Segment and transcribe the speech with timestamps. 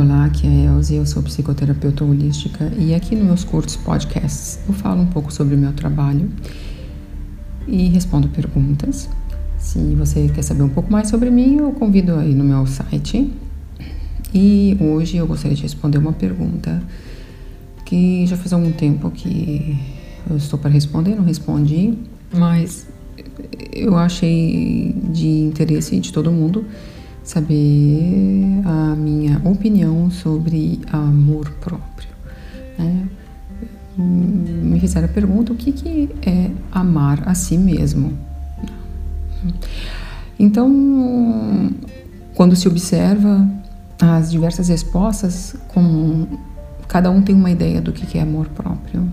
[0.00, 4.58] Olá, aqui é a Elze, eu sou psicoterapeuta holística e aqui nos meus curtos podcasts
[4.66, 6.26] eu falo um pouco sobre o meu trabalho
[7.68, 9.10] e respondo perguntas.
[9.58, 13.30] Se você quer saber um pouco mais sobre mim, eu convido aí no meu site.
[14.32, 16.82] E hoje eu gostaria de responder uma pergunta
[17.84, 19.78] que já faz algum tempo que
[20.30, 21.98] eu estou para responder, não respondi,
[22.32, 22.88] mas
[23.70, 26.64] eu achei de interesse de todo mundo
[27.30, 32.08] saber a minha opinião sobre amor próprio.
[32.76, 33.08] Né?
[33.96, 38.12] Me fizeram a pergunta: o que, que é amar a si mesmo?
[40.38, 41.70] Então,
[42.34, 43.48] quando se observa
[44.00, 46.26] as diversas respostas, com,
[46.88, 49.06] cada um tem uma ideia do que, que é amor próprio.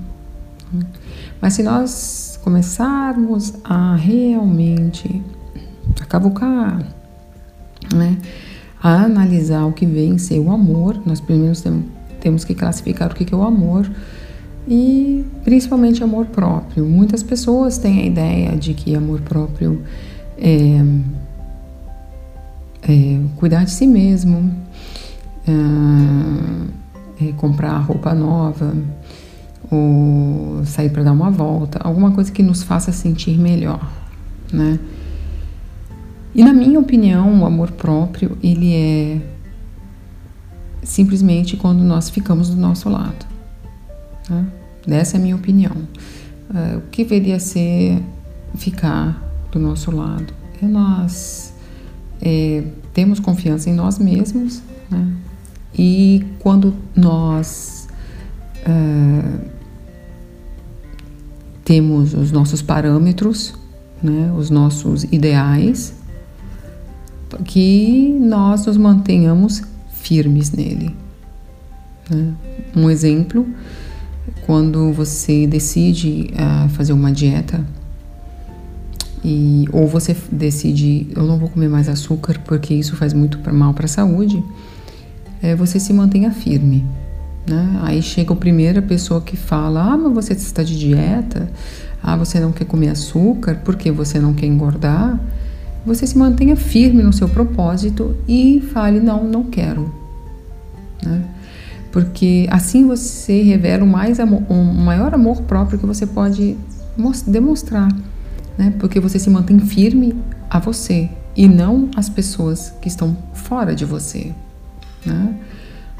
[1.39, 5.21] Mas se nós começarmos a realmente
[6.01, 6.96] a cavucar
[7.93, 8.17] né,
[8.81, 11.53] a analisar o que vem ser o amor, nós primeiro
[12.19, 13.89] temos que classificar o que é o amor
[14.67, 16.85] e principalmente amor próprio.
[16.85, 19.81] Muitas pessoas têm a ideia de que amor próprio
[20.37, 20.83] é,
[22.83, 24.51] é cuidar de si mesmo,
[27.19, 28.75] é, é comprar roupa nova,
[29.69, 33.85] ou sair para dar uma volta, alguma coisa que nos faça sentir melhor,
[34.51, 34.79] né?
[36.37, 39.21] E na minha opinião, o amor próprio, ele é
[40.83, 43.25] simplesmente quando nós ficamos do nosso lado.
[44.29, 44.45] Né?
[44.87, 45.75] Essa é a minha opinião.
[45.75, 48.03] Uh, o que deveria ser
[48.53, 49.19] ficar
[49.51, 50.31] do nosso lado?
[50.61, 51.55] É nós
[52.21, 55.11] é, temos confiança em nós mesmos, né?
[55.73, 57.87] E quando nós
[58.59, 59.39] uh,
[61.65, 63.55] temos os nossos parâmetros,
[64.01, 64.31] né?
[64.37, 65.93] Os nossos ideais,
[67.43, 70.95] que nós nos mantenhamos firmes nele.
[72.09, 72.33] Né?
[72.75, 73.47] Um exemplo,
[74.45, 77.63] quando você decide uh, fazer uma dieta
[79.23, 83.73] e ou você decide eu não vou comer mais açúcar porque isso faz muito mal
[83.73, 84.43] para a saúde,
[85.41, 86.85] é, você se mantenha firme.
[87.47, 87.79] Né?
[87.81, 91.49] Aí chega a primeira pessoa que fala: Ah, mas você está de dieta?
[92.03, 95.19] Ah, você não quer comer açúcar porque você não quer engordar?
[95.87, 99.91] Você se mantenha firme no seu propósito e fale: não, não quero.
[101.01, 101.23] Né?
[101.91, 106.57] Porque assim você revela o, mais amor, um maior amor próprio que você pode
[107.25, 107.87] demonstrar.
[108.57, 108.73] Né?
[108.77, 110.13] Porque você se mantém firme
[110.49, 114.33] a você e não as pessoas que estão fora de você.
[115.05, 115.35] Né?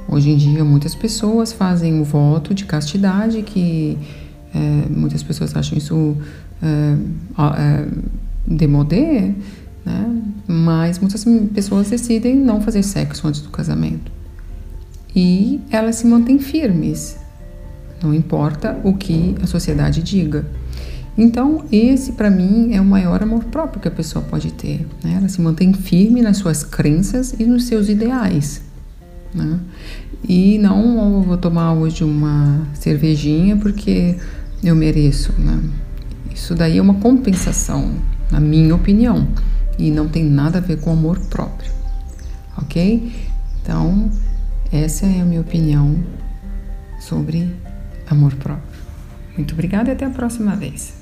[0.10, 3.98] Hoje em dia, muitas pessoas fazem o voto de castidade, que
[4.54, 6.18] é, muitas pessoas acham isso
[6.62, 6.98] é,
[7.58, 7.88] é,
[8.46, 9.34] demodé,
[9.88, 10.22] né?
[10.46, 14.12] Mas muitas pessoas decidem não fazer sexo antes do casamento.
[15.16, 17.18] E elas se mantêm firmes,
[18.04, 20.46] não importa o que a sociedade diga.
[21.18, 24.86] Então, esse para mim é o maior amor próprio que a pessoa pode ter.
[25.04, 25.16] Né?
[25.18, 28.62] Ela se mantém firme nas suas crenças e nos seus ideais.
[29.34, 29.60] Né?
[30.28, 34.16] E não vou tomar hoje uma cervejinha porque
[34.64, 35.34] eu mereço.
[35.40, 35.60] Né?
[36.36, 37.94] Isso daí é uma compensação,
[38.30, 39.28] na minha opinião
[39.78, 41.72] e não tem nada a ver com amor próprio,
[42.58, 43.12] ok?
[43.62, 44.10] Então,
[44.72, 46.04] essa é a minha opinião
[47.00, 47.56] sobre
[48.10, 48.78] amor próprio.
[49.36, 50.94] Muito obrigada e até a próxima vez.